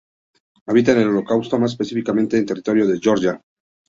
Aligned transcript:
Habita 0.65 0.93
en 0.93 0.97
el 1.15 1.23
Cáucaso, 1.23 1.59
más 1.59 1.69
específicamente 1.73 2.35
en 2.35 2.47
territorio 2.47 2.87
de 2.87 2.99
Georgia. 2.99 3.39